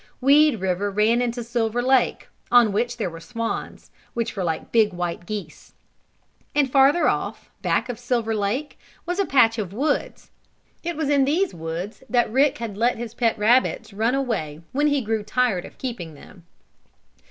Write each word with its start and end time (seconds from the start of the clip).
Weed 0.19 0.59
River 0.61 0.89
ran 0.89 1.21
into 1.21 1.43
Silver 1.43 1.79
Lake, 1.79 2.27
on 2.51 2.71
which 2.73 2.97
there 2.97 3.07
were 3.07 3.19
swans, 3.19 3.91
which 4.15 4.35
were 4.35 4.43
like 4.43 4.71
big 4.71 4.93
white 4.93 5.27
geese. 5.27 5.75
And 6.55 6.71
farther 6.71 7.07
off, 7.07 7.51
back 7.61 7.87
of 7.87 7.99
Silver 7.99 8.33
Lake, 8.33 8.79
was 9.05 9.19
a 9.19 9.27
patch 9.27 9.59
of 9.59 9.73
woods. 9.73 10.31
It 10.83 10.95
was 10.95 11.09
in 11.09 11.25
these 11.25 11.53
woods 11.53 12.01
that 12.09 12.31
Rick 12.33 12.57
had 12.57 12.77
let 12.77 12.97
his 12.97 13.13
pet 13.13 13.37
rabbits 13.37 13.93
run 13.93 14.15
away 14.15 14.61
when 14.71 14.87
he 14.87 15.01
grew 15.03 15.21
tired 15.21 15.65
of 15.65 15.77
keeping 15.77 16.15
them. 16.15 16.47